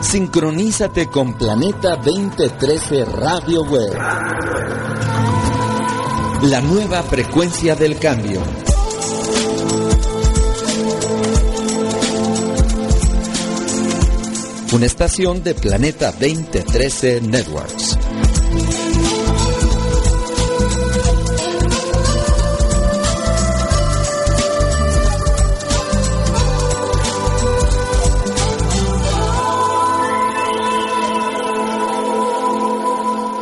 [0.00, 3.92] Sincronízate con Planeta 2013 Radio Web.
[6.42, 8.42] La nueva frecuencia del cambio.
[14.72, 17.98] Una estación de Planeta 2013 Networks.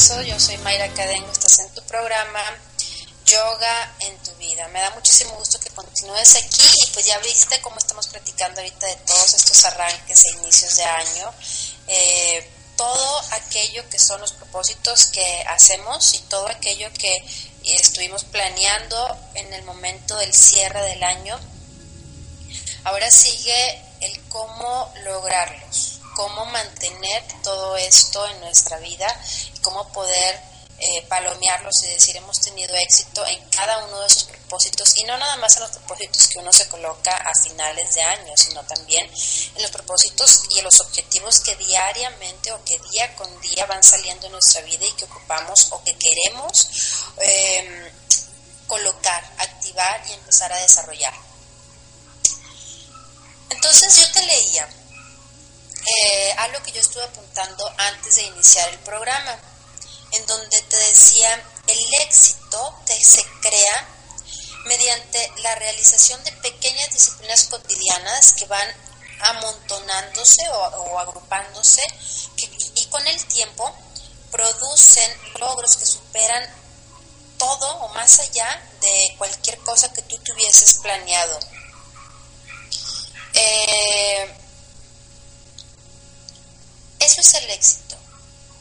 [0.00, 2.40] Yo soy Mayra Cadengo, estás en tu programa
[3.26, 4.66] Yoga en tu vida.
[4.68, 8.86] Me da muchísimo gusto que continúes aquí y pues ya viste cómo estamos platicando ahorita
[8.86, 11.34] de todos estos arranques e inicios de año.
[11.86, 17.22] Eh, todo aquello que son los propósitos que hacemos y todo aquello que
[17.64, 21.38] estuvimos planeando en el momento del cierre del año.
[22.84, 25.89] Ahora sigue el cómo lograrlos,
[26.20, 29.06] cómo mantener todo esto en nuestra vida
[29.54, 30.38] y cómo poder
[30.78, 35.16] eh, palomearlos y decir hemos tenido éxito en cada uno de esos propósitos y no
[35.16, 39.10] nada más en los propósitos que uno se coloca a finales de año, sino también
[39.56, 43.82] en los propósitos y en los objetivos que diariamente o que día con día van
[43.82, 46.68] saliendo en nuestra vida y que ocupamos o que queremos
[47.16, 47.92] eh,
[48.66, 51.14] colocar, activar y empezar a desarrollar.
[53.48, 54.68] Entonces yo te leía
[55.86, 59.38] eh, algo que yo estuve apuntando antes de iniciar el programa,
[60.12, 63.88] en donde te decía, el éxito se crea
[64.66, 68.68] mediante la realización de pequeñas disciplinas cotidianas que van
[69.20, 71.82] amontonándose o, o agrupándose
[72.36, 73.74] que, y con el tiempo
[74.30, 76.48] producen logros que superan
[77.38, 81.40] todo o más allá de cualquier cosa que tú tuvieses planeado.
[83.32, 84.39] Eh,
[87.10, 87.96] eso es el éxito.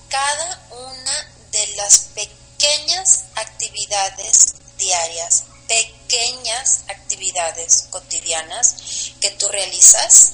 [0.10, 8.76] Cada una de las pequeñas actividades diarias, pequeñas actividades cotidianas
[9.22, 10.32] que tú realizas,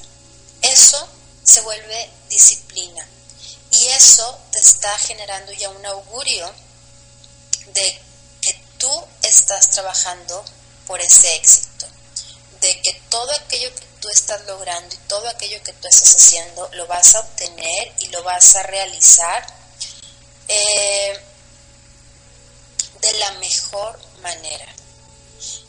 [0.62, 1.08] eso
[1.44, 3.06] se vuelve disciplina.
[3.72, 6.50] Y eso te está generando ya un augurio
[7.66, 8.00] de
[8.40, 10.42] que tú estás trabajando
[10.86, 11.86] por ese éxito,
[12.62, 16.68] de que todo aquello que tú estás logrando y todo aquello que tú estás haciendo
[16.72, 19.46] lo vas a obtener y lo vas a realizar
[20.48, 21.20] eh,
[23.00, 24.66] de la mejor manera.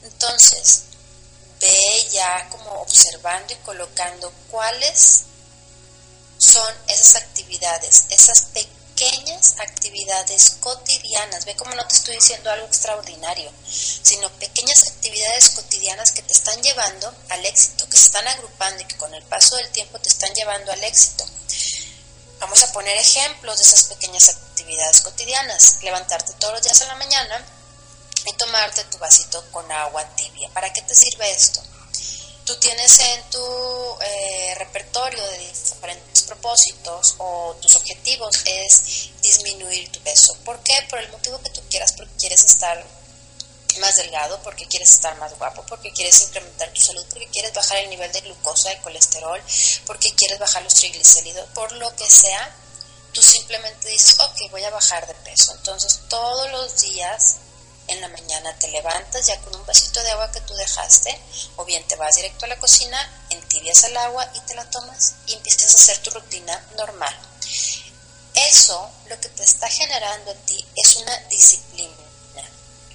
[0.03, 0.83] Entonces,
[1.59, 5.23] ve ya como observando y colocando cuáles
[6.37, 8.76] son esas actividades, esas pequeñas
[9.59, 11.45] actividades cotidianas.
[11.45, 16.61] Ve como no te estoy diciendo algo extraordinario, sino pequeñas actividades cotidianas que te están
[16.63, 20.09] llevando al éxito, que se están agrupando y que con el paso del tiempo te
[20.09, 21.25] están llevando al éxito.
[22.39, 25.77] Vamos a poner ejemplos de esas pequeñas actividades cotidianas.
[25.83, 27.45] Levantarte todos los días en la mañana
[28.25, 30.49] y tomarte tu vasito con agua tibia.
[30.53, 31.61] ¿Para qué te sirve esto?
[32.47, 39.99] Tú tienes en tu eh, repertorio de diferentes propósitos o tus objetivos es disminuir tu
[39.99, 40.33] peso.
[40.45, 40.73] ¿Por qué?
[40.89, 42.81] Por el motivo que tú quieras, porque quieres estar
[43.81, 47.79] más delgado, porque quieres estar más guapo, porque quieres incrementar tu salud, porque quieres bajar
[47.79, 49.43] el nivel de glucosa, y colesterol,
[49.85, 52.55] porque quieres bajar los triglicéridos, por lo que sea,
[53.11, 55.53] tú simplemente dices, ok, voy a bajar de peso.
[55.53, 57.39] Entonces todos los días
[57.87, 61.19] en la mañana te levantas ya con un vasito de agua que tú dejaste,
[61.55, 62.99] o bien te vas directo a la cocina,
[63.29, 67.15] entibias el agua y te la tomas y empiezas a hacer tu rutina normal.
[68.35, 72.07] Eso lo que te está generando a ti es una disciplina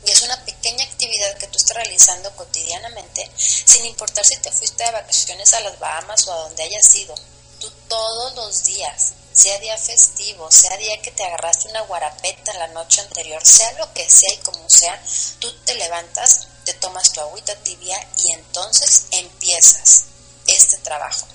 [0.05, 4.85] y es una pequeña actividad que tú estás realizando cotidianamente, sin importar si te fuiste
[4.85, 7.15] de vacaciones a las Bahamas o a donde hayas ido.
[7.61, 12.69] Tú todos los días sea día festivo, sea día que te agarraste una guarapeta la
[12.69, 15.02] noche anterior, sea lo que sea y como sea,
[15.38, 20.05] tú te levantas, te tomas tu agüita tibia y entonces empiezas
[20.46, 21.26] este trabajo.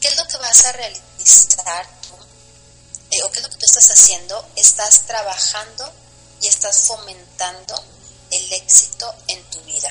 [0.00, 2.16] ¿Qué es lo que vas a realizar tú?
[3.10, 4.48] Eh, ¿O qué es lo que tú estás haciendo?
[4.56, 5.92] Estás trabajando
[6.40, 7.84] y estás fomentando
[8.30, 9.90] el éxito en tu vida.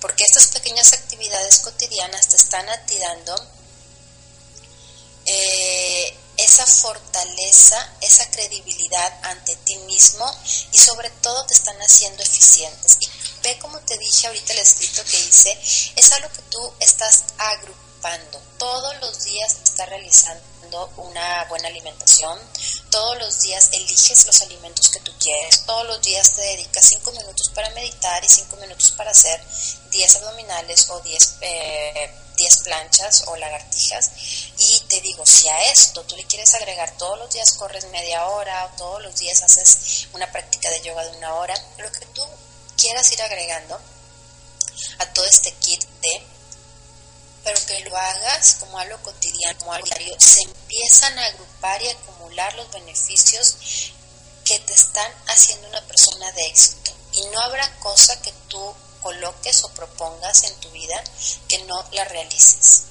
[0.00, 3.34] Porque estas pequeñas actividades cotidianas te están atirando
[6.58, 10.26] esa fortaleza, esa credibilidad ante ti mismo
[10.72, 12.98] y sobre todo te están haciendo eficientes.
[13.00, 13.08] Y
[13.44, 15.56] ve como te dije ahorita el escrito que hice,
[15.94, 18.42] es algo que tú estás agrupando.
[18.58, 22.40] Todos los días estás realizando una buena alimentación,
[22.90, 27.12] todos los días eliges los alimentos que tú quieres, todos los días te dedicas 5
[27.12, 29.40] minutos para meditar y 5 minutos para hacer
[29.90, 34.10] 10 abdominales o 10 eh, 10 planchas o lagartijas
[34.56, 38.26] y te digo, si a esto tú le quieres agregar todos los días corres media
[38.28, 42.06] hora o todos los días haces una práctica de yoga de una hora, lo que
[42.06, 42.24] tú
[42.76, 43.78] quieras ir agregando
[44.98, 46.38] a todo este kit de
[47.44, 51.88] pero que lo hagas como algo cotidiano, como algo diario, se empiezan a agrupar y
[51.88, 53.56] acumular los beneficios
[54.44, 56.90] que te están haciendo una persona de éxito.
[57.12, 61.02] Y no habrá cosa que tú coloques o propongas en tu vida
[61.48, 62.82] que no la realices.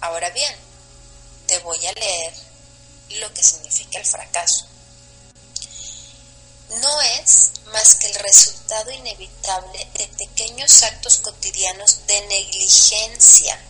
[0.00, 0.54] Ahora bien,
[1.46, 2.34] te voy a leer
[3.20, 4.66] lo que significa el fracaso.
[6.80, 13.60] No es más que el resultado inevitable de pequeños actos cotidianos de negligencia.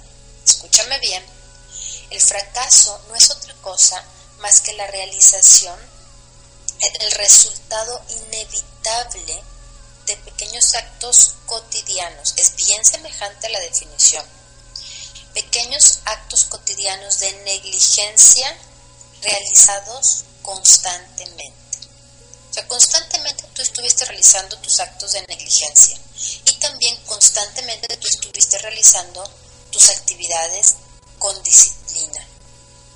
[0.45, 1.25] Escúchame bien,
[2.11, 4.05] el fracaso no es otra cosa
[4.41, 5.79] más que la realización,
[7.01, 9.43] el resultado inevitable
[10.11, 12.35] de pequeños actos cotidianos.
[12.37, 14.25] Es bien semejante a la definición.
[15.35, 18.57] Pequeños actos cotidianos de negligencia
[19.23, 21.79] realizados constantemente.
[22.51, 25.97] O sea, constantemente tú estuviste realizando tus actos de negligencia
[26.45, 29.23] y también constantemente tú estuviste realizando
[29.71, 30.75] tus actividades
[31.21, 32.27] con disciplina.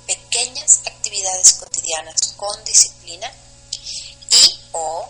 [0.05, 3.31] Pequeñas actividades cotidianas con disciplina
[4.31, 5.09] y o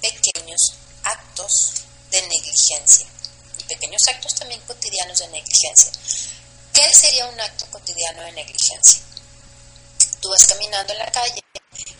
[0.00, 0.77] pequeños
[1.08, 3.06] actos de negligencia
[3.58, 5.90] y pequeños actos también cotidianos de negligencia.
[6.72, 9.00] ¿Qué sería un acto cotidiano de negligencia?
[10.20, 11.40] Tú vas caminando en la calle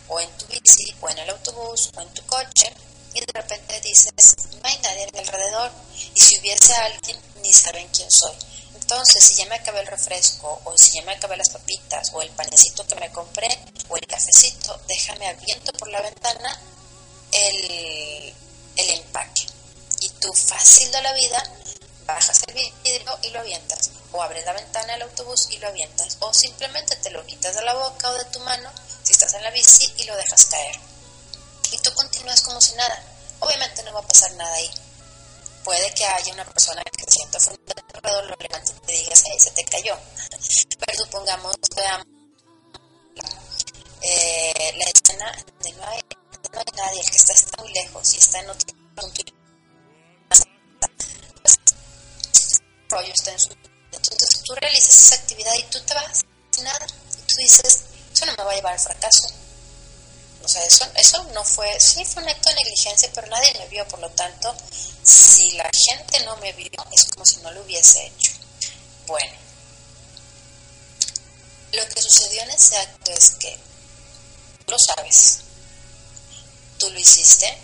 [0.08, 2.72] o en tu bici o en el autobús o en tu coche
[3.14, 4.12] y de repente dices,
[4.54, 5.72] no hay nadie alrededor
[6.14, 8.36] y si hubiese alguien ni saben quién soy.
[8.74, 12.22] Entonces, si ya me acabé el refresco o si ya me acabé las papitas o
[12.22, 13.48] el panecito que me compré
[13.88, 16.60] o el cafecito, déjame abierto por la ventana
[17.32, 18.34] el
[20.48, 21.42] fácil de la vida,
[22.06, 26.16] bajas el vidrio y lo avientas, o abres la ventana del autobús y lo avientas,
[26.20, 28.70] o simplemente te lo quitas de la boca o de tu mano
[29.02, 30.76] si estás en la bici y lo dejas caer.
[31.70, 33.02] Y tú continúas como si nada.
[33.40, 34.70] Obviamente no va a pasar nada ahí.
[35.64, 39.38] Puede que haya una persona que se sienta alrededor, lo levante y te digas, hey,
[39.38, 39.98] se te cayó.
[40.78, 42.06] Pero supongamos, veamos
[44.00, 46.00] eh, la escena de no hay,
[46.52, 49.22] no hay nadie, el que está, está muy lejos y está en otro punto
[52.88, 53.50] rollo está en su
[53.92, 56.86] entonces tú realizas esa actividad y tú te vas sin nada.
[56.86, 59.28] Y tú dices eso no me va a llevar al fracaso
[60.42, 63.68] o sea eso eso no fue sí fue un acto de negligencia pero nadie me
[63.68, 63.86] vio.
[63.88, 64.54] Por lo tanto
[65.02, 68.32] si la gente no me vio es como si no lo hubiese hecho.
[69.06, 69.36] Bueno
[71.72, 73.58] lo que sucedió en ese acto es que
[74.64, 75.40] tú lo sabes
[76.78, 77.58] tú lo hiciste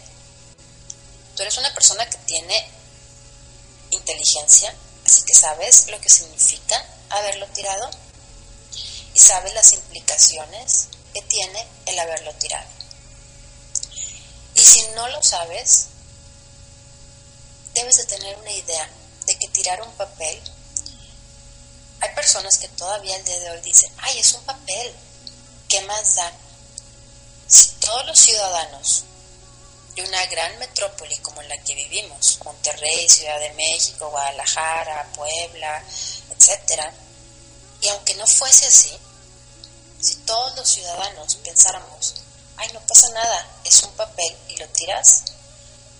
[1.36, 2.68] tú eres una persona que tiene
[3.90, 7.90] inteligencia Así que sabes lo que significa haberlo tirado
[9.12, 12.68] y sabes las implicaciones que tiene el haberlo tirado.
[14.54, 15.86] Y si no lo sabes,
[17.74, 18.88] debes de tener una idea
[19.26, 20.40] de que tirar un papel,
[22.00, 24.94] hay personas que todavía el día de hoy dicen, ay, es un papel,
[25.68, 26.32] ¿qué más da?
[27.84, 29.04] Todos los ciudadanos
[29.94, 35.84] de una gran metrópoli como la que vivimos, Monterrey, Ciudad de México, Guadalajara, Puebla,
[36.30, 36.82] etc.
[37.82, 38.96] Y aunque no fuese así,
[40.00, 42.14] si todos los ciudadanos pensáramos,
[42.56, 45.24] ay, no pasa nada, es un papel y lo tiras,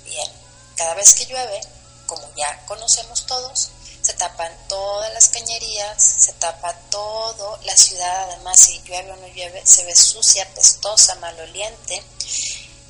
[0.05, 0.31] bien,
[0.77, 1.61] cada vez que llueve,
[2.07, 3.69] como ya conocemos todos,
[4.05, 9.27] se tapan todas las cañerías, se tapa todo, la ciudad además si llueve o no
[9.29, 12.03] llueve, se ve sucia, pestosa, maloliente.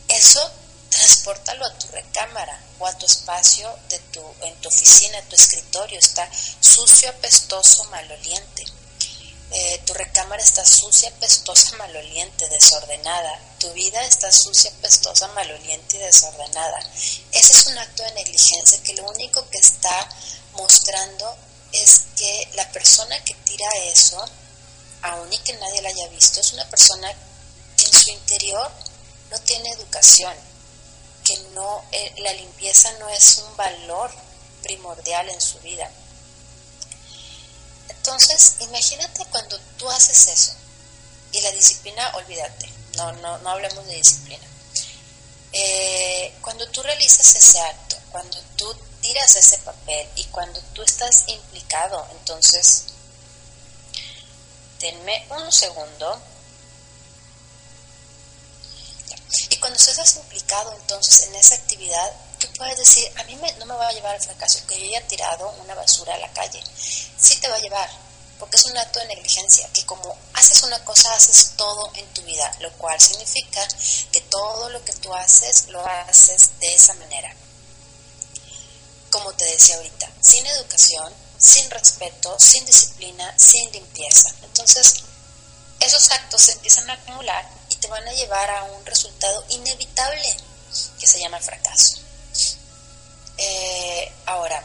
[0.08, 0.50] Eso
[0.90, 6.00] transportalo a tu recámara o a tu espacio de tu, en tu oficina, tu escritorio.
[6.00, 6.28] Está
[6.60, 8.64] sucio, apestoso, maloliente.
[9.52, 13.38] Eh, tu recámara está sucia, apestosa, maloliente, desordenada.
[13.60, 16.80] Tu vida está sucia, apestosa, maloliente y desordenada.
[17.30, 20.08] Ese es un acto de negligencia que lo único que está
[20.56, 21.36] mostrando
[21.72, 24.24] es que la persona que tira eso,
[25.02, 27.12] aun y que nadie la haya visto, es una persona
[27.76, 28.70] que en su interior
[29.30, 30.34] no tiene educación,
[31.24, 34.10] que no, eh, la limpieza no es un valor
[34.62, 35.90] primordial en su vida.
[37.88, 40.52] Entonces, imagínate cuando tú haces eso
[41.32, 44.44] y la disciplina, olvídate, no, no, no hablemos de disciplina.
[45.52, 51.24] Eh, cuando tú realizas ese acto, cuando tú tiras ese papel y cuando tú estás
[51.26, 52.84] implicado, entonces,
[54.80, 56.18] denme un segundo
[59.50, 63.74] Y cuando estás implicado entonces en esa actividad, tú puedes decir, a mí no me
[63.74, 66.62] va a llevar al fracaso que yo haya tirado una basura a la calle.
[67.18, 67.90] Sí te va a llevar,
[68.38, 72.22] porque es un acto de negligencia, que como haces una cosa, haces todo en tu
[72.22, 73.66] vida, lo cual significa
[74.12, 77.34] que todo lo que tú haces, lo haces de esa manera.
[79.14, 84.34] Como te decía ahorita, sin educación, sin respeto, sin disciplina, sin limpieza.
[84.42, 85.04] Entonces,
[85.78, 87.48] esos actos se empiezan a acumular
[87.84, 90.36] te van a llevar a un resultado inevitable
[90.98, 91.98] que se llama fracaso.
[93.36, 94.64] Eh, ahora,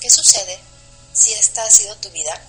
[0.00, 0.58] ¿qué sucede
[1.12, 2.40] si esta ha sido tu vida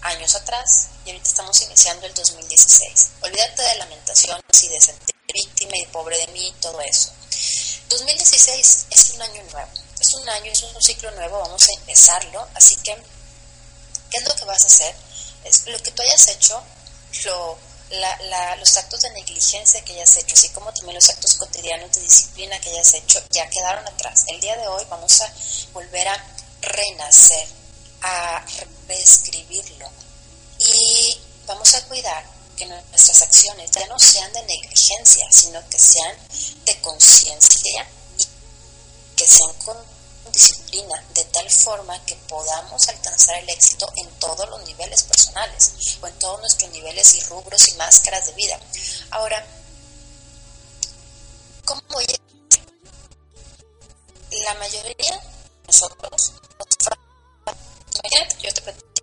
[0.00, 3.08] años atrás y ahorita estamos iniciando el 2016?
[3.20, 7.12] Olvídate de lamentaciones y de sentir víctima y pobre de mí y todo eso.
[7.94, 9.70] 2016 es un año nuevo,
[10.00, 12.92] es un año, es un ciclo nuevo, vamos a empezarlo, así que,
[14.10, 14.94] ¿qué es lo que vas a hacer?
[15.44, 16.60] Es lo que tú hayas hecho,
[17.24, 17.56] lo
[17.90, 22.00] la, los actos de negligencia que hayas hecho, así como también los actos cotidianos de
[22.00, 24.24] disciplina que hayas hecho, ya quedaron atrás.
[24.26, 25.32] El día de hoy vamos a
[25.72, 26.26] volver a
[26.62, 27.46] renacer,
[28.02, 28.44] a
[28.88, 29.88] reescribirlo
[30.58, 36.16] y vamos a cuidar que nuestras acciones ya no sean de negligencia, sino que sean
[36.64, 39.76] de conciencia y que sean con
[40.32, 46.06] disciplina de tal forma que podamos alcanzar el éxito en todos los niveles personales o
[46.06, 48.58] en todos nuestros niveles y rubros y máscaras de vida.
[49.10, 49.46] Ahora,
[51.64, 52.24] ¿cómo voy a...
[54.44, 55.20] La mayoría de
[55.68, 56.32] nosotros,
[58.02, 58.94] que yo te platico,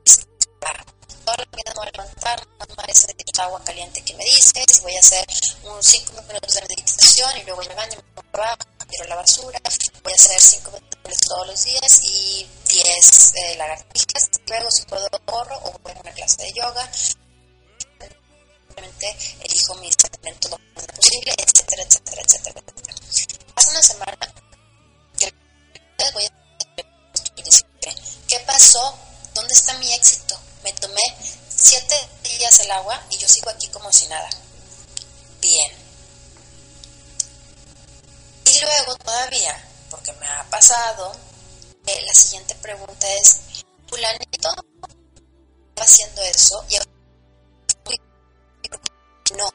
[1.26, 4.82] todo lo que tengo que levantar, tomar ese litro de agua caliente que me dices,
[4.82, 5.26] voy a hacer
[5.64, 8.58] unos 5 minutos de meditación y luego me baño, me trabajo,
[8.90, 9.60] tiro la basura,
[10.04, 15.10] voy a hacer 5 minutos todos los días y 10 eh, lagartijas, luego si puedo
[15.26, 21.34] corro o voy a una clase de yoga, simplemente elijo mis alimentos lo más posible,
[21.38, 22.96] etcétera, etcétera, etcétera, etcétera.
[23.56, 24.34] Hace una semana
[25.18, 25.34] que
[26.14, 26.32] voy a
[28.28, 28.98] ¿qué pasó?
[29.34, 30.38] ¿Dónde está mi éxito?
[30.64, 31.02] Me tomé
[31.50, 34.30] siete días el agua y yo sigo aquí como si nada.
[35.42, 35.72] Bien.
[38.46, 41.16] Y luego todavía, porque me ha pasado,
[41.88, 43.42] eh, la siguiente pregunta es,
[43.88, 44.50] fulanito
[45.70, 46.78] está haciendo eso y
[49.36, 49.50] no.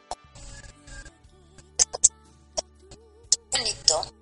[3.51, 4.16] Fulanito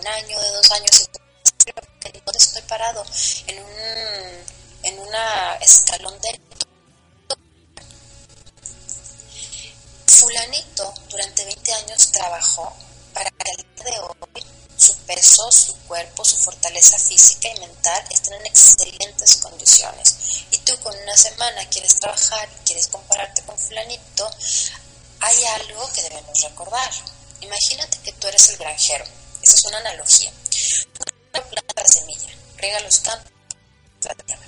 [0.00, 1.10] un año, de dos años,
[2.24, 3.04] ¿dónde estoy parado?
[3.46, 3.70] En un
[4.82, 6.40] en una escalón de
[10.06, 12.74] fulanito durante 20 años trabajó
[13.12, 18.02] para que el día de hoy su peso, su cuerpo, su fortaleza física y mental
[18.10, 20.16] estén en excelentes condiciones.
[20.50, 24.30] Y tú con una semana quieres trabajar quieres compararte con fulanito,
[25.20, 26.90] hay algo que debemos recordar.
[27.42, 29.19] Imagínate que tú eres el granjero.
[29.52, 30.30] Es una analogía.
[31.32, 33.32] Una planta la semilla, riega los campos,
[34.02, 34.46] la tierra.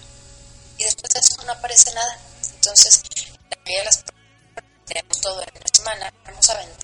[0.79, 2.19] Y después de eso no aparece nada.
[2.55, 3.03] Entonces,
[3.51, 4.05] la mayoría de las
[4.87, 6.77] tenemos todo en una semana, vamos a vender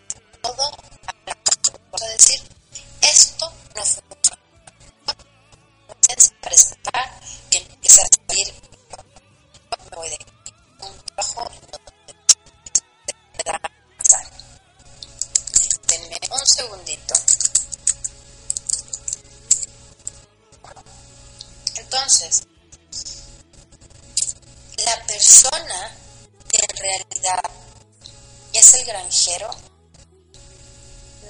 [0.43, 0.63] todo
[1.07, 1.37] a la
[1.93, 2.43] Vamos a decir,
[3.03, 3.83] esto no.
[6.41, 7.21] Para estar
[7.53, 8.55] y empieza a salir,
[9.91, 10.19] me voy de
[10.81, 11.79] un trabajo no
[13.37, 13.61] te da
[15.87, 17.15] Denme un segundito.
[21.79, 22.43] Entonces,
[24.85, 25.97] la persona
[26.49, 27.43] que en realidad
[28.53, 29.49] es el granjero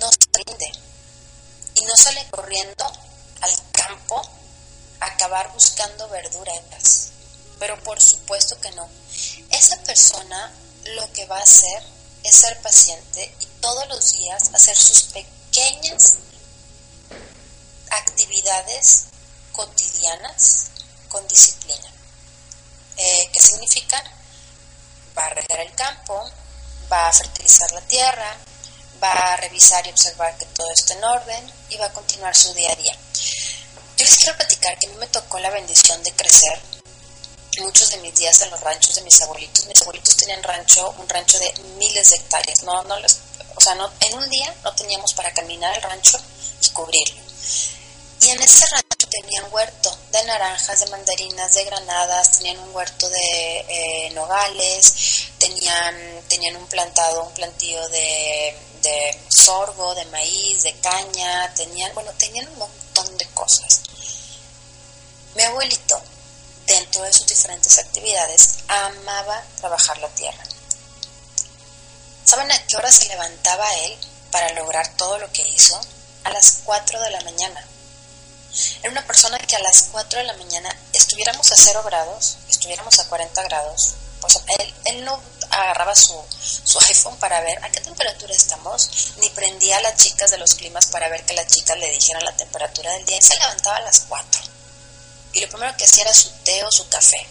[0.01, 0.73] no se rinde
[1.75, 2.85] y no sale corriendo
[3.41, 4.23] al campo
[5.01, 7.11] a acabar buscando verduras.
[7.59, 8.89] Pero por supuesto que no.
[9.51, 10.53] Esa persona
[10.85, 11.83] lo que va a hacer
[12.23, 16.15] es ser paciente y todos los días hacer sus pequeñas
[17.91, 19.05] actividades
[19.59, 20.71] cotidianas
[21.09, 21.91] con disciplina.
[22.97, 24.01] Eh, ¿Qué significa?
[25.19, 26.31] Va a regar el campo,
[26.91, 28.37] va a fertilizar la tierra,
[29.03, 32.55] va a revisar y observar que todo esté en orden y va a continuar su
[32.55, 32.97] día a día.
[33.97, 36.61] Yo les quiero platicar que a mí me tocó la bendición de crecer
[37.59, 39.67] muchos de mis días en los ranchos de mis abuelitos.
[39.67, 42.63] Mis abuelitos tenían rancho, un rancho de miles de hectáreas.
[42.63, 43.19] No, no les,
[43.57, 46.17] o sea, no, en un día no teníamos para caminar el rancho
[46.63, 47.23] y cubrirlo.
[48.21, 53.09] Y en ese rancho tenían huerto de naranjas, de mandarinas, de granadas, tenían un huerto
[53.09, 55.95] de eh, nogales, tenían,
[56.29, 62.49] tenían un plantado, un plantío de, de sorgo, de maíz, de caña, tenían, bueno, tenían
[62.49, 63.81] un montón de cosas.
[65.35, 66.03] Mi abuelito,
[66.67, 70.43] dentro de sus diferentes actividades, amaba trabajar la tierra.
[72.25, 73.97] ¿Saben a qué hora se levantaba él
[74.31, 75.81] para lograr todo lo que hizo?
[76.25, 77.67] A las 4 de la mañana.
[78.83, 82.99] Era una persona que a las 4 de la mañana estuviéramos a 0 grados, estuviéramos
[82.99, 83.95] a 40 grados.
[84.59, 86.15] Él, él no agarraba su,
[86.65, 90.55] su iPhone para ver a qué temperatura estamos, ni prendía a las chicas de los
[90.55, 93.17] climas para ver que las chicas le dijeran la temperatura del día.
[93.17, 94.41] Él se levantaba a las 4.
[95.33, 97.27] Y lo primero que hacía era su té o su café.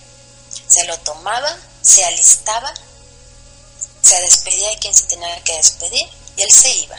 [0.67, 2.73] Se lo tomaba, se alistaba,
[4.01, 6.97] se despedía de quien se tenía que despedir y él se iba.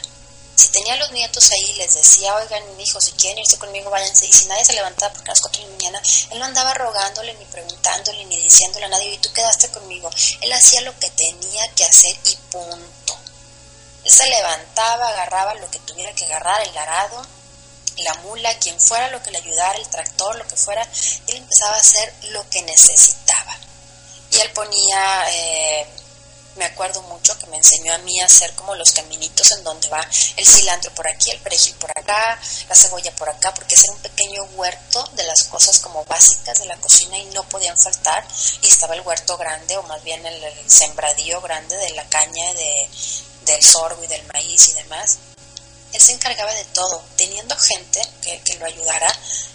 [0.59, 4.27] Si tenía los nietos ahí, les decía, oigan, mi hijo, si quieren irse conmigo, váyanse.
[4.27, 6.75] Y si nadie se levantaba porque a las 4 de la mañana, él no andaba
[6.75, 10.11] rogándole, ni preguntándole, ni diciéndole a nadie, y tú quedaste conmigo.
[10.41, 13.19] Él hacía lo que tenía que hacer y punto.
[14.03, 17.25] Él se levantaba, agarraba lo que tuviera que agarrar, el arado,
[17.99, 20.83] la mula, quien fuera lo que le ayudara, el tractor, lo que fuera,
[21.29, 23.57] y él empezaba a hacer lo que necesitaba.
[24.33, 25.87] Y él ponía, eh,
[26.59, 29.89] me acuerdo mucho que me enseñó a mí a hacer como los caminitos en donde
[29.89, 33.89] va el cilantro por aquí, el perejil por acá, la cebolla por acá, porque es
[33.89, 38.27] un pequeño huerto de las cosas como básicas de la cocina y no podían faltar.
[38.63, 42.89] Y estaba el huerto grande, o más bien el, sembradío grande de la caña, de,
[43.47, 45.19] del sorgo y del maíz y demás
[45.93, 49.11] él se encargaba de todo, teniendo gente que, que lo ayudara,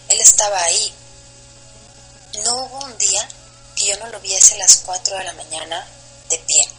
[0.09, 0.93] Él estaba ahí.
[2.43, 3.27] No hubo un día
[3.75, 5.87] que yo no lo viese a las 4 de la mañana
[6.29, 6.72] de pie.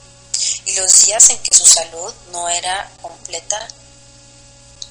[0.66, 3.68] Y los días en que su salud no era completa,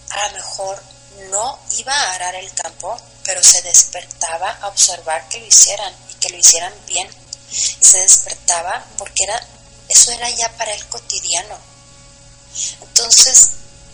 [0.09, 0.83] a lo mejor
[1.29, 6.13] no iba a arar el campo, pero se despertaba a observar que lo hicieran y
[6.15, 7.09] que lo hicieran bien.
[7.51, 9.47] Y se despertaba porque era,
[9.89, 11.57] eso era ya para el cotidiano.
[12.81, 13.49] Entonces,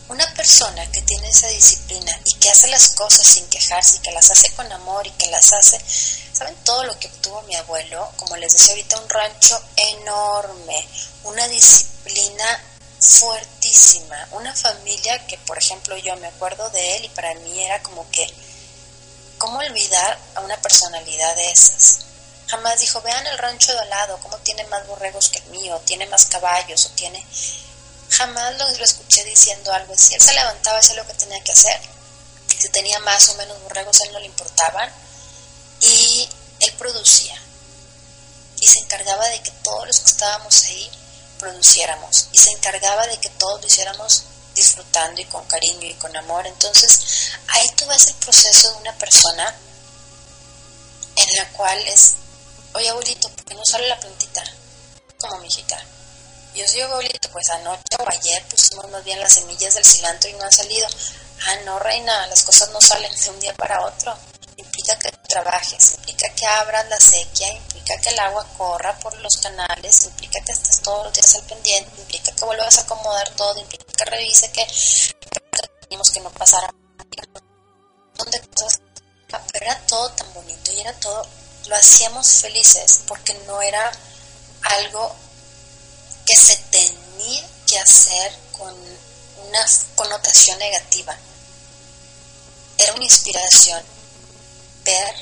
[0.10, 4.12] una persona que tiene esa disciplina y que hace las cosas sin quejarse y que
[4.12, 5.80] las hace con amor y que las hace,
[6.34, 8.12] ¿saben todo lo que obtuvo mi abuelo?
[8.18, 10.88] Como les decía ahorita, un rancho enorme,
[11.24, 12.64] una disciplina
[13.00, 17.82] fuertísima, una familia que, por ejemplo, yo me acuerdo de él y para mí era
[17.84, 18.28] como que,
[19.38, 22.00] ¿cómo olvidar a una personalidad de esas?
[22.48, 25.80] Jamás dijo, vean el rancho de al lado, cómo tiene más borregos que el mío,
[25.86, 27.24] tiene más caballos o tiene...
[28.10, 30.16] Jamás lo, escuché diciendo algo así.
[30.16, 31.80] Él se levantaba, hacía lo que tenía que hacer.
[32.48, 34.92] Si tenía más o menos borregos, a él no le importaban.
[35.82, 37.40] Y él producía.
[38.60, 40.92] Y se encargaba de que todos los que estábamos ahí
[41.40, 46.16] produciéramos y se encargaba de que todos lo hiciéramos disfrutando y con cariño y con
[46.18, 46.46] amor.
[46.46, 49.56] Entonces, ahí tú ves el proceso de una persona
[51.16, 52.16] en la cual es,
[52.74, 54.44] oye abuelito, ¿por qué no sale la plantita?
[55.18, 55.82] Como mijita.
[56.60, 60.34] Yo soy abuelito, pues anoche o ayer pusimos más bien las semillas del cilantro y
[60.34, 60.86] no han salido.
[61.48, 64.14] Ah, no, reina, las cosas no salen de un día para otro.
[64.58, 69.38] Implica que trabajes, implica que abras la sequía, implica que el agua corra por los
[69.38, 73.58] canales, implica que estés todos los días al pendiente, implica que vuelvas a acomodar todo,
[73.58, 74.68] implica que revise que
[75.84, 76.70] teníamos que no pasara
[78.16, 78.82] donde cosas
[79.30, 81.26] pero era todo tan bonito y era todo
[81.68, 83.90] lo hacíamos felices porque no era
[84.64, 85.16] algo
[86.30, 88.72] que se tenía que hacer con
[89.48, 89.66] una
[89.96, 91.18] connotación negativa
[92.78, 93.84] era una inspiración
[94.84, 95.16] ver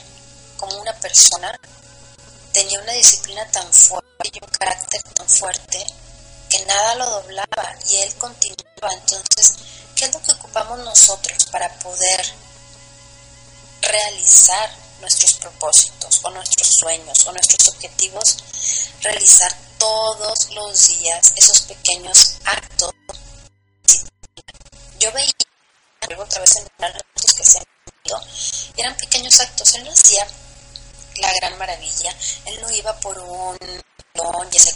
[0.57, 1.57] como una persona
[2.51, 5.85] tenía una disciplina tan fuerte y un carácter tan fuerte
[6.49, 8.93] que nada lo doblaba y él continuaba.
[8.93, 9.57] Entonces,
[9.95, 12.25] ¿qué es lo que ocupamos nosotros para poder
[13.81, 18.37] realizar nuestros propósitos o nuestros sueños o nuestros objetivos?
[19.01, 22.91] Realizar todos los días esos pequeños actos.
[24.99, 25.31] Yo veía
[26.17, 26.67] otra vez en
[27.37, 27.63] que se han
[28.75, 29.73] y eran pequeños actos.
[29.75, 30.25] Él no hacía
[31.17, 32.15] la gran maravilla.
[32.45, 33.57] Él no iba por un
[34.13, 34.73] don y ese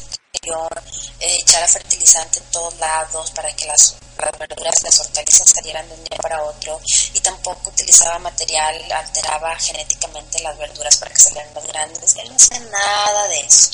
[1.19, 5.93] eh, echara fertilizante en todos lados para que las, las verduras las hortalizas salieran de
[5.93, 6.81] un día para otro
[7.13, 12.15] y tampoco utilizaba material, alteraba genéticamente las verduras para que salieran más grandes.
[12.15, 13.69] Él no hacía nada de eso.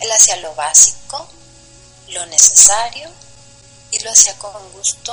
[0.00, 1.28] Él hacía lo básico,
[2.08, 3.08] lo necesario
[3.90, 5.12] y lo hacía con gusto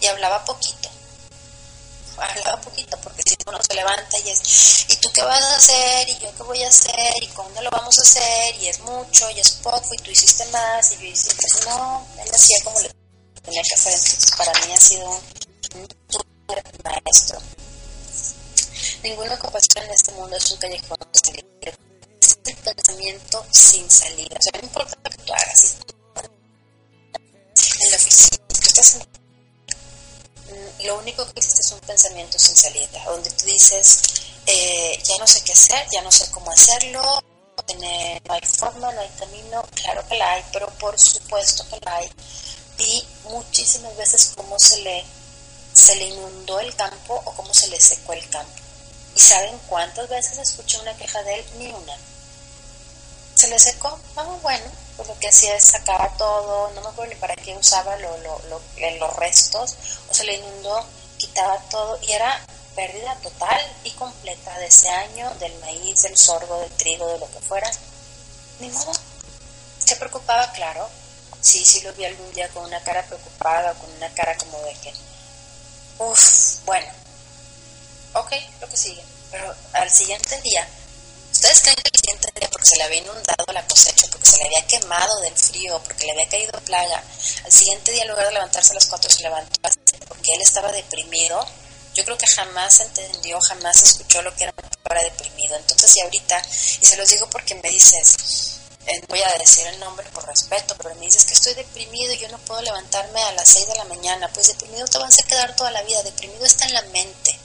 [0.00, 0.88] y hablaba poquito
[2.20, 6.08] hablaba poquito, porque si uno se levanta y es, ¿y tú qué vas a hacer?
[6.08, 7.22] ¿Y yo qué voy a hacer?
[7.22, 8.54] ¿Y cuándo lo vamos a hacer?
[8.56, 12.06] Y es mucho, y es poco, y tú hiciste más, y yo hice, pues no,
[12.18, 12.90] él hacía como le
[13.42, 15.88] tenía que hacer, entonces para mí ha sido un,
[16.84, 17.38] maestro.
[19.02, 20.98] Ninguna ocupación en este mundo es un callejón
[22.50, 25.76] es el pensamiento sin salida, o sea, no importa lo que tú hagas,
[27.80, 29.18] en la oficina, tú estás en
[30.84, 34.00] lo único que existe es un pensamiento sin salida, donde tú dices,
[34.46, 37.02] eh, ya no sé qué hacer, ya no sé cómo hacerlo,
[37.74, 41.96] no hay forma, no hay camino, claro que la hay, pero por supuesto que la
[41.96, 42.10] hay.
[42.78, 45.04] Vi muchísimas veces cómo se le,
[45.72, 48.52] se le inundó el campo o cómo se le secó el campo.
[49.14, 51.44] ¿Y saben cuántas veces escuché una queja de él?
[51.58, 51.96] Ni una.
[53.38, 53.96] ¿Se le secó?
[54.16, 54.64] Ah, bueno,
[54.96, 58.18] pues lo que hacía es sacar todo, no me acuerdo ni para qué usaba lo,
[58.18, 58.40] lo,
[58.98, 59.76] los restos,
[60.10, 60.84] o se le inundó,
[61.18, 66.58] quitaba todo y era pérdida total y completa de ese año, del maíz, del sorgo,
[66.58, 67.70] del trigo, de lo que fuera.
[68.58, 68.90] Ni modo.
[69.86, 70.88] Se preocupaba, claro.
[71.40, 74.74] Sí, sí lo vi algún día con una cara preocupada, con una cara como de
[74.80, 74.92] que,
[75.98, 76.92] uff, bueno,
[78.14, 79.04] ok, lo que sigue.
[79.30, 80.66] Pero al siguiente día
[81.38, 84.38] ¿Ustedes creen que el siguiente día, porque se le había inundado la cosecha, porque se
[84.38, 87.00] le había quemado del frío, porque le había caído plaga,
[87.44, 89.60] al siguiente día, en lugar de levantarse a las 4, se levantó
[90.08, 91.46] porque él estaba deprimido?
[91.94, 95.54] Yo creo que jamás entendió, jamás escuchó lo que era para deprimido.
[95.54, 96.42] Entonces, y ahorita,
[96.80, 100.74] y se los digo porque me dices, eh, voy a decir el nombre por respeto,
[100.76, 103.76] pero me dices que estoy deprimido y yo no puedo levantarme a las 6 de
[103.76, 104.28] la mañana.
[104.34, 107.38] Pues deprimido te vas a quedar toda la vida, deprimido está en la mente.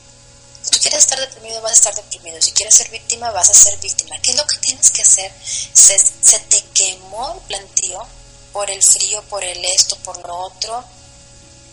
[0.64, 2.42] Si tú quieres estar deprimido, vas a estar deprimido.
[2.42, 4.18] Si quieres ser víctima, vas a ser víctima.
[4.22, 5.32] ¿Qué es lo que tienes que hacer?
[5.44, 8.08] Se, te quemó el plantío
[8.54, 10.84] por el frío, por el esto, por lo otro.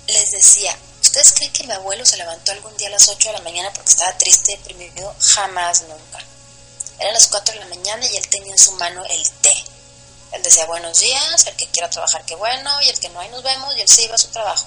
[0.08, 3.38] Les decía, ¿Ustedes creen que mi abuelo se levantó algún día a las 8 de
[3.38, 5.14] la mañana porque estaba triste, deprimido?
[5.20, 6.18] Jamás, nunca.
[6.98, 9.54] Eran las 4 de la mañana y él tenía en su mano el té.
[10.32, 13.28] Él decía buenos días, el que quiera trabajar, qué bueno, y el que no, ahí
[13.30, 14.66] nos vemos, y él se iba a su trabajo.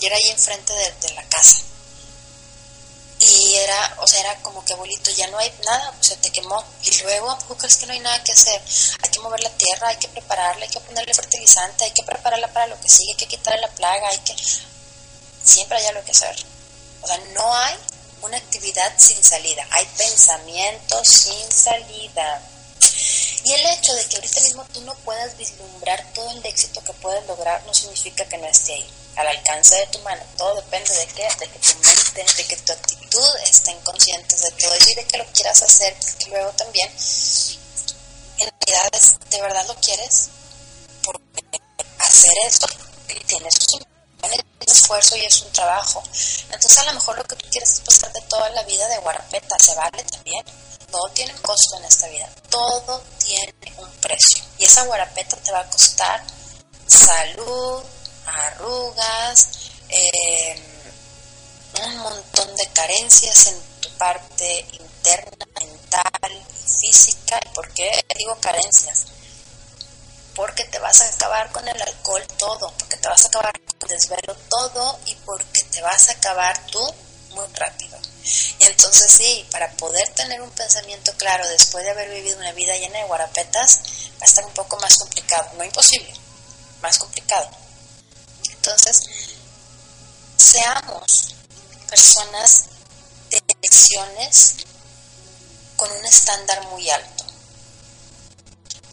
[0.00, 1.62] Y era ahí enfrente de la casa.
[3.18, 6.30] Y era, o sea, era como que abuelito, ya no hay nada, pues se te
[6.30, 6.62] quemó.
[6.82, 8.60] Y luego, ¿a poco crees que no hay nada que hacer?
[9.02, 12.48] Hay que mover la tierra, hay que prepararla, hay que ponerle fertilizante, hay que prepararla
[12.52, 14.34] para lo que sigue, hay que quitarle la plaga, hay que...
[15.44, 16.36] Siempre hay algo que hacer.
[17.02, 17.76] O sea, no hay
[18.22, 22.42] una actividad sin salida, hay pensamientos sin salida.
[23.44, 26.92] Y el hecho de que ahorita mismo tú no puedas vislumbrar todo el éxito que
[26.94, 30.22] puedes lograr no significa que no esté ahí, al alcance de tu mano.
[30.36, 34.50] Todo depende de qué, de que tu mente, de que tu actitud estén conscientes de
[34.52, 35.96] todo eso y de que lo quieras hacer,
[36.28, 36.88] luego también,
[38.38, 38.90] en realidad,
[39.30, 40.28] ¿de verdad lo quieres?
[41.02, 41.42] Porque
[41.98, 42.66] hacer eso
[43.26, 43.86] tienes un
[44.66, 46.02] esfuerzo y es un trabajo.
[46.50, 49.56] Entonces a lo mejor lo que tú quieres es pasarte toda la vida de guarapeta,
[49.58, 50.44] se vale también
[50.90, 54.42] todo tiene un costo en esta vida, todo tiene un precio.
[54.58, 56.22] Y esa guarapeta te va a costar
[56.86, 57.82] salud,
[58.26, 59.48] arrugas,
[59.88, 60.58] em,
[61.84, 66.46] un montón de carencias en tu parte interna, mental,
[66.80, 67.40] física.
[67.44, 69.06] ¿Y por qué digo carencias?
[70.34, 73.90] Porque te vas a acabar con el alcohol todo, porque te vas a acabar con
[73.90, 76.94] el desvelo todo y porque te vas a acabar tú
[77.30, 77.98] muy rápido.
[78.58, 82.76] Y entonces sí, para poder tener un pensamiento claro después de haber vivido una vida
[82.76, 83.80] llena de guarapetas,
[84.14, 86.12] va a estar un poco más complicado, no imposible,
[86.82, 87.48] más complicado.
[88.66, 89.08] Entonces,
[90.36, 91.36] seamos
[91.88, 92.64] personas
[93.30, 94.56] de elecciones
[95.76, 97.24] con un estándar muy alto,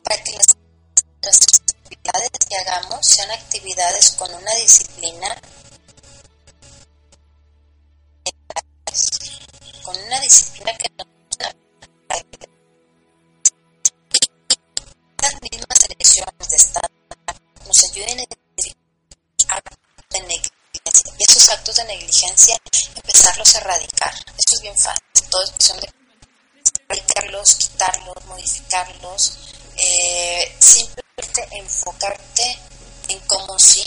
[0.03, 5.41] para que las actividades que hagamos sean actividades con una disciplina
[9.81, 11.05] con una disciplina que no
[15.19, 16.89] las mismas elecciones de Estado
[17.65, 18.42] nos ayuden a
[20.13, 22.57] de negligencia y esos actos de negligencia
[22.95, 24.13] empezarlos a erradicar.
[24.37, 25.89] Esto es bien fácil, todo es cuestión de
[26.89, 29.37] erradicarlos, quitarlos, modificarlos,
[29.77, 32.59] eh, simplemente enfocarte
[33.09, 33.83] en cómo sí,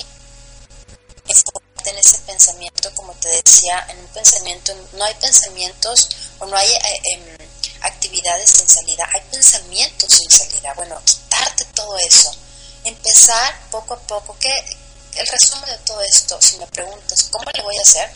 [1.28, 6.08] enfocarte en ese pensamiento, como te decía, en un pensamiento, no hay pensamientos
[6.38, 7.38] o no hay eh, em,
[7.82, 10.72] actividades sin salida, hay pensamientos sin salida.
[10.74, 12.34] Bueno, quitarte todo eso,
[12.84, 14.50] empezar poco a poco, que
[15.16, 18.10] el resumen de todo esto, si me preguntas, ¿cómo le voy a hacer?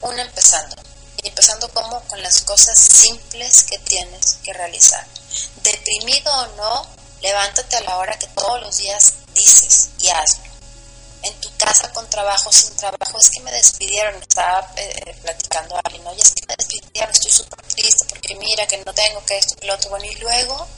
[0.00, 0.76] Uno empezando.
[1.22, 5.06] Y empezando como con las cosas simples que tienes que realizar.
[5.62, 6.86] Deprimido o no,
[7.22, 10.54] levántate a la hora que todos los días dices y hazlo
[11.24, 15.80] en tu casa con trabajo, sin trabajo, es que me despidieron, estaba eh, platicando a
[15.84, 19.38] alguien, oye, es que me despidieron, estoy súper triste porque mira que no tengo que
[19.38, 20.68] esto, que lo otro, bueno, y luego,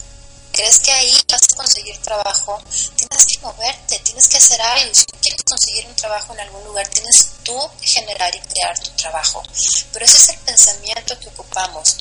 [0.56, 2.60] ¿crees que ahí vas a conseguir trabajo?
[2.96, 6.88] Tienes que moverte, tienes que hacer algo, si quieres conseguir un trabajo en algún lugar,
[6.88, 9.42] tienes tú que generar y crear tu trabajo,
[9.92, 11.96] pero ese es el pensamiento que ocupamos.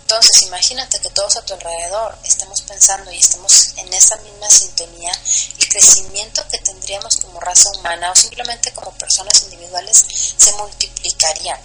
[0.00, 5.12] Entonces, imagínate que todos a tu alrededor estemos pensando y estemos en esa misma sintonía,
[5.58, 10.02] el crecimiento que tendríamos como raza humana o simplemente como personas individuales
[10.38, 11.60] se multiplicaría.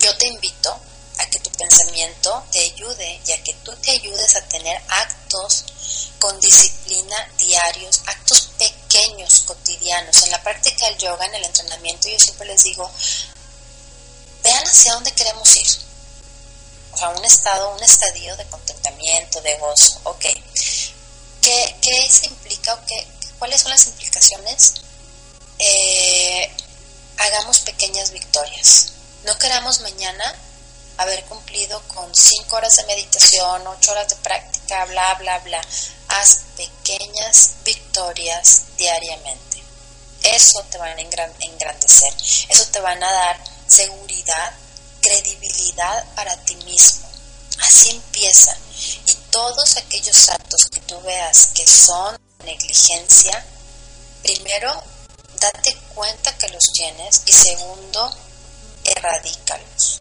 [0.00, 0.76] Yo te invito
[1.18, 5.64] a que tu pensamiento te ayude y a que tú te ayudes a tener actos
[6.18, 10.22] con disciplina diarios, actos pequeños, cotidianos.
[10.24, 12.90] En la práctica del yoga, en el entrenamiento, yo siempre les digo,
[14.42, 15.86] vean hacia dónde queremos ir
[16.96, 20.24] o sea, un estado, un estadio de contentamiento, de gozo, ok.
[21.42, 23.06] ¿Qué, qué se implica o qué,
[23.38, 24.72] cuáles son las implicaciones?
[25.58, 26.50] Eh,
[27.18, 28.92] hagamos pequeñas victorias.
[29.24, 30.34] No queramos mañana
[30.98, 35.60] haber cumplido con cinco horas de meditación, ocho horas de práctica, bla, bla, bla.
[36.08, 39.62] Haz pequeñas victorias diariamente.
[40.22, 42.14] Eso te va a engrandecer.
[42.48, 44.54] Eso te van a dar seguridad
[45.06, 47.08] credibilidad para ti mismo.
[47.60, 48.56] Así empieza.
[49.06, 53.44] Y todos aquellos actos que tú veas que son negligencia,
[54.22, 54.82] primero,
[55.40, 58.12] date cuenta que los tienes y segundo,
[58.84, 59.98] erradícalos.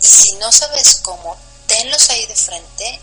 [0.00, 3.00] Y si no sabes cómo, tenlos ahí de frente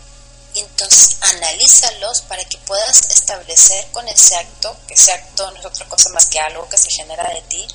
[0.60, 5.86] entonces analízalos para que puedas establecer con ese acto, que ese acto no es otra
[5.86, 7.66] cosa más que algo que se genera de ti,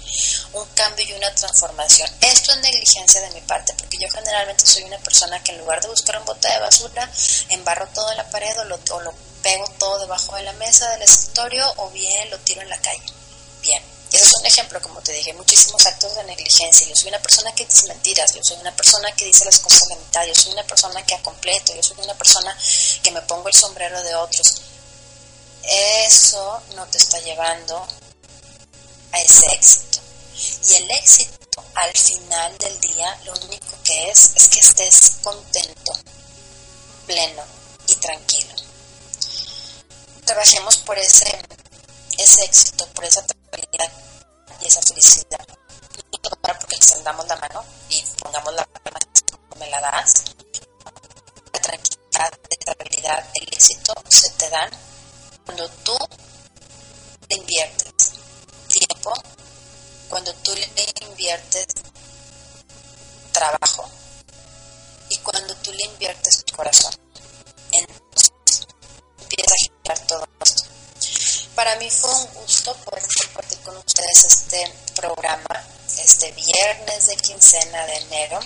[0.54, 2.10] un cambio y una transformación.
[2.22, 5.82] Esto es negligencia de mi parte, porque yo generalmente soy una persona que en lugar
[5.82, 7.10] de buscar un bote de basura,
[7.50, 10.90] embarro todo en la pared o lo, o lo pego todo debajo de la mesa
[10.92, 13.04] del escritorio o bien lo tiro en la calle.
[13.62, 16.86] Bien, ese es un ejemplo, como te dije, muchísimos actos de negligencia.
[16.86, 19.84] Yo soy una persona que dice mentiras, yo soy una persona que dice las cosas
[19.84, 22.58] a la mitad, yo soy una persona que completo, yo soy una persona
[23.02, 24.62] que me pongo el sombrero de otros.
[25.64, 27.88] Eso no te está llevando
[29.14, 30.00] a ese éxito.
[30.70, 35.94] Y el éxito al final del día lo único que es es que estés contento,
[37.06, 37.44] pleno
[37.88, 38.56] y tranquilo.
[40.26, 41.40] Trabajemos por ese,
[42.18, 43.41] ese éxito, por esa tranquilidad
[44.62, 45.46] y esa felicidad.
[46.42, 48.82] para porque extendamos la mano y pongamos la mano
[49.60, 50.24] me la das.
[51.54, 54.70] La tranquilidad, la estabilidad, el éxito se te dan
[55.46, 55.98] cuando tú
[57.28, 57.94] te inviertes
[58.68, 59.14] tiempo,
[60.10, 61.68] cuando tú le inviertes
[63.32, 63.90] trabajo
[65.10, 66.94] y cuando tú le inviertes tu corazón.
[67.72, 68.68] Entonces
[69.20, 70.71] empieza a girar todo esto.
[71.56, 77.86] Para mí fue un gusto poder compartir con ustedes este programa, este viernes de quincena
[77.86, 78.40] de enero.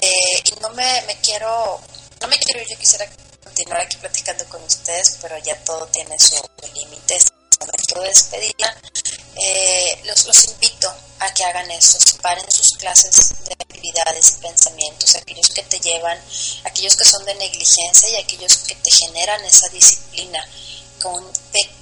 [0.00, 1.80] Eh, y no me, me quiero,
[2.20, 3.06] no me quiero, yo quisiera
[3.42, 6.36] continuar aquí platicando con ustedes, pero ya todo tiene su
[6.74, 7.16] límite.
[7.16, 8.76] Es momento de despedida.
[9.36, 15.14] Eh, los, los invito a que hagan eso, separen sus clases de actividades y pensamientos,
[15.16, 16.18] aquellos que te llevan,
[16.64, 20.42] aquellos que son de negligencia y aquellos que te generan esa disciplina
[21.02, 21.75] con pequeños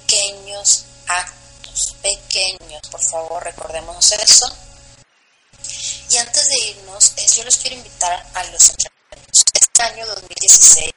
[1.07, 4.45] actos, pequeños, por favor, recordemos eso.
[6.09, 9.43] Y antes de irnos, yo los quiero invitar a los entrenamientos.
[9.53, 10.93] Este año 2016,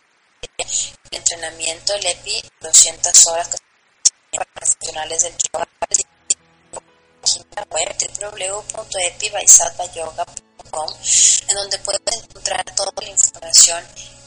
[0.58, 5.68] el entrenamiento, el EPI, 200 horas que profesionales del yoga,
[7.20, 7.96] página web
[11.48, 13.84] en donde puedes encontrar toda la información.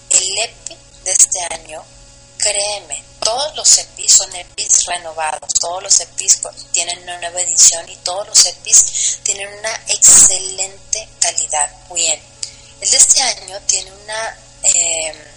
[0.10, 1.84] El EPI de este año,
[2.38, 7.96] créeme, todos los EPIs son EPIs renovados, todos los EPIs tienen una nueva edición y
[7.98, 11.72] todos los EPIs tienen una excelente calidad.
[11.94, 12.22] Bien,
[12.82, 15.32] el de este año tiene una eh,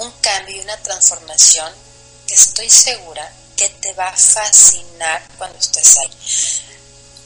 [0.00, 1.72] un cambio y una transformación
[2.26, 6.10] que estoy segura que te va a fascinar cuando estés ahí.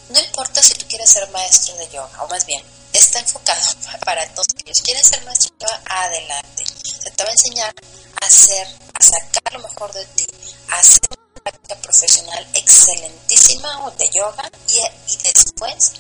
[0.09, 3.61] No importa si tú quieres ser maestro de yoga, o más bien, está enfocado
[4.05, 6.65] para todos aquellos que quieren ser maestro de yoga, adelante.
[7.03, 7.75] Se te va a enseñar
[8.21, 8.67] a hacer,
[9.05, 10.27] sacar lo mejor de ti,
[10.71, 15.93] hacer una práctica profesional excelentísima de yoga y, y después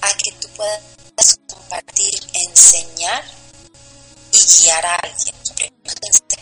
[0.00, 0.80] a que tú puedas
[1.48, 3.24] compartir, enseñar
[4.32, 5.34] y guiar a alguien.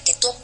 [0.05, 0.35] Que tú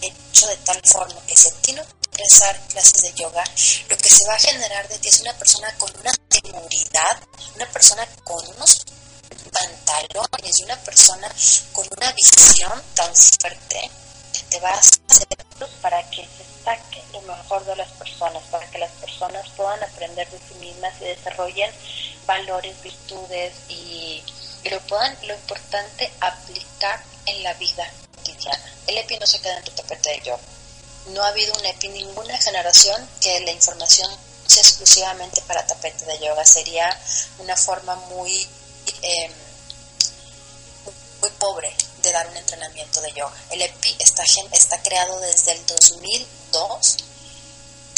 [0.00, 3.44] hecho de tal forma que si a ti no te interesar clases de yoga,
[3.88, 7.22] lo que se va a generar de ti es una persona con una seguridad,
[7.56, 8.84] una persona con unos
[9.52, 11.28] pantalones y una persona
[11.72, 13.90] con una visión tan fuerte
[14.32, 14.94] que te va a hacer
[15.80, 20.28] para que se saque lo mejor de las personas, para que las personas puedan aprender
[20.30, 21.70] de sí mismas y desarrollen
[22.26, 24.22] valores, virtudes y,
[24.70, 27.90] lo puedan, lo importante, aplicar en la vida
[28.86, 30.42] El EPI no se queda en tu tapete de yoga.
[31.06, 34.10] No ha habido un EPI, ninguna generación que la información
[34.46, 36.44] sea exclusivamente para tapete de yoga.
[36.44, 36.98] Sería
[37.38, 38.48] una forma muy,
[39.02, 39.30] eh,
[41.20, 43.34] muy pobre de dar un entrenamiento de yoga.
[43.50, 46.96] El EPI está, está creado desde el 2002.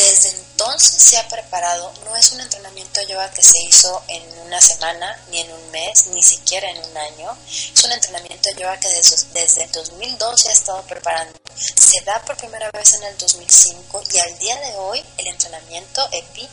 [0.07, 4.23] Desde entonces se ha preparado, no es un entrenamiento de yoga que se hizo en
[4.47, 7.37] una semana, ni en un mes, ni siquiera en un año.
[7.49, 11.37] Es un entrenamiento de yoga que desde, desde el 2002 se ha estado preparando.
[11.57, 16.09] Se da por primera vez en el 2005 y al día de hoy el entrenamiento
[16.13, 16.49] EPI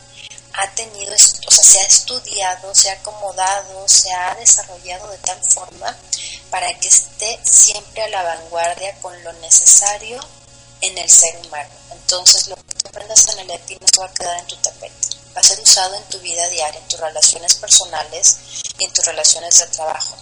[0.54, 5.40] ha tenido, o sea, se ha estudiado, se ha acomodado, se ha desarrollado de tal
[5.44, 5.96] forma
[6.50, 10.20] para que esté siempre a la vanguardia con lo necesario
[10.86, 11.70] en el ser humano.
[11.92, 14.56] Entonces, lo que tú aprendas en el EPI no se va a quedar en tu
[14.56, 18.36] tapete, va a ser usado en tu vida diaria, en tus relaciones personales
[18.78, 20.16] y en tus relaciones de trabajo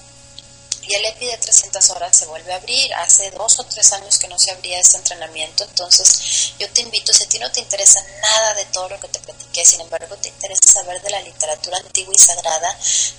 [0.83, 2.93] y el EPI de 300 horas se vuelve a abrir.
[2.95, 7.13] Hace dos o tres años que no se abría este entrenamiento, entonces yo te invito,
[7.13, 10.17] si a ti no te interesa nada de todo lo que te platiqué, sin embargo
[10.17, 12.79] te interesa saber de la literatura antigua y sagrada,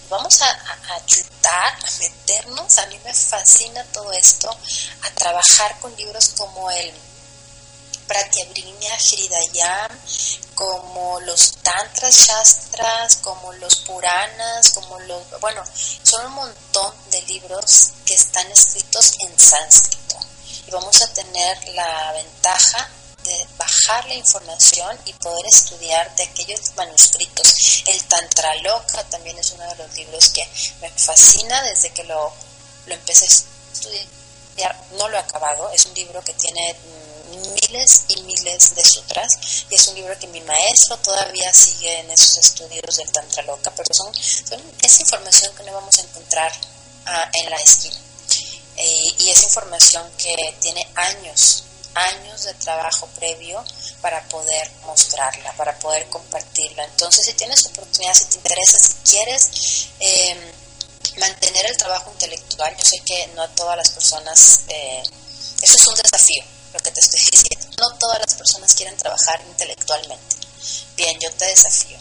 [0.09, 4.49] vamos a, a, chutar, a meternos, a mí me fascina todo esto,
[5.01, 6.93] a trabajar con libros como el
[8.07, 9.99] Pratyabrinya Hridayam,
[10.55, 15.39] como los Tantras Shastras, como los Puranas, como los...
[15.41, 15.63] Bueno,
[16.03, 20.19] son un montón de libros que están escritos en sánscrito.
[20.67, 22.89] Y vamos a tener la ventaja
[23.23, 27.83] de bajar la información y poder estudiar de aquellos manuscritos.
[27.87, 30.47] El Tantra Loka también es uno de los libros que
[30.81, 32.33] me fascina desde que lo,
[32.85, 34.85] lo empecé a estudiar.
[34.97, 36.75] No lo he acabado, es un libro que tiene
[37.37, 42.11] miles y miles de sutras y es un libro que mi maestro todavía sigue en
[42.11, 46.51] esos estudios del Tantra Loka, pero son, son esa información que no vamos a encontrar
[47.05, 47.97] ah, en la esquina.
[48.75, 51.63] Eh, y es información que tiene años,
[51.93, 53.63] años de trabajo previo
[54.01, 56.83] para poder mostrarla, para poder compartirla.
[56.85, 60.37] Entonces, si tienes oportunidad, si te interesa, si quieres em,
[61.17, 65.03] mantener el trabajo intelectual, yo sé que no a todas las personas, eh,
[65.61, 66.43] eso es un desafío,
[66.73, 70.35] lo que te estoy diciendo, no todas las personas quieren trabajar intelectualmente.
[70.95, 71.97] Bien, yo te desafío.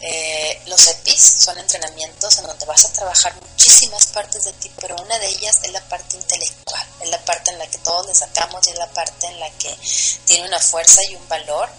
[0.00, 4.94] Eh, los EPIs son entrenamientos en donde vas a trabajar muchísimas partes de ti, pero
[4.96, 8.14] una de ellas es la parte intelectual, es la parte en la que todos le
[8.14, 9.74] sacamos y es la parte en la que
[10.26, 11.70] tiene una fuerza y un valor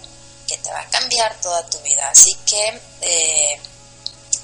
[0.48, 2.10] que te va a cambiar toda tu vida.
[2.10, 3.60] Así que eh,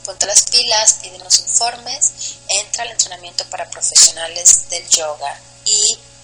[0.05, 2.11] ponte las pilas, pídenos informes,
[2.49, 5.81] entra al entrenamiento para profesionales del yoga y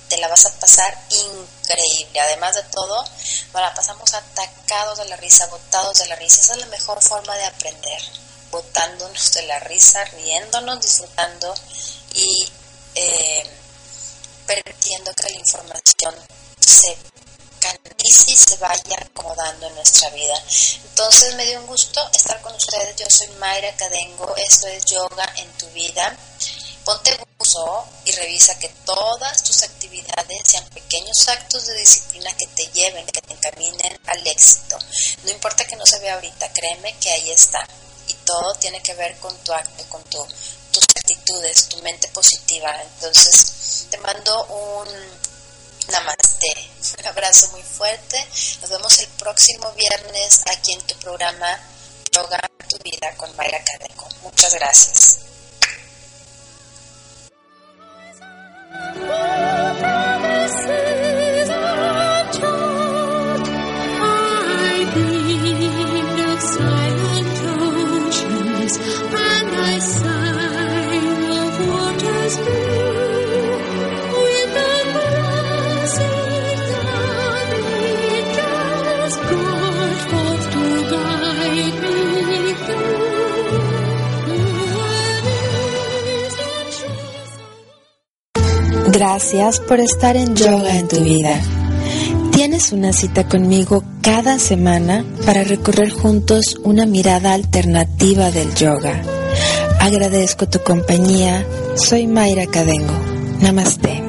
[0.09, 2.19] te la vas a pasar increíble.
[2.19, 3.05] Además de todo,
[3.53, 6.41] la pasamos atacados de la risa, botados de la risa.
[6.41, 8.01] Esa es la mejor forma de aprender,
[8.51, 11.53] botándonos de la risa, riéndonos, disfrutando
[12.13, 12.51] y
[12.95, 13.49] eh,
[14.45, 16.15] permitiendo que la información
[16.59, 16.97] se
[17.59, 20.41] canalice y se vaya acomodando en nuestra vida.
[20.83, 22.95] Entonces me dio un gusto estar con ustedes.
[22.95, 24.33] Yo soy Mayra Cadengo.
[24.37, 26.15] Esto es Yoga en tu vida.
[26.85, 32.65] Ponte buzo y revisa que todas tus actividades sean pequeños actos de disciplina que te
[32.67, 34.77] lleven, que te encaminen al éxito.
[35.23, 37.59] No importa que no se vea ahorita, créeme que ahí está.
[38.07, 40.25] Y todo tiene que ver con tu acto, con tu,
[40.71, 42.75] tus actitudes, tu mente positiva.
[42.81, 44.87] Entonces, te mando un
[45.91, 46.69] namaste,
[46.99, 48.27] un abrazo muy fuerte.
[48.61, 51.59] Nos vemos el próximo viernes aquí en tu programa
[52.11, 54.07] Yoga tu vida con Mayra Cadeco.
[54.21, 55.28] Muchas gracias.
[58.71, 60.18] 啊不怕
[88.99, 91.39] Gracias por estar en Yoga en tu vida.
[92.33, 99.01] Tienes una cita conmigo cada semana para recorrer juntos una mirada alternativa del yoga.
[99.79, 101.47] Agradezco tu compañía.
[101.75, 102.93] Soy Mayra Cadengo.
[103.39, 104.08] Namaste.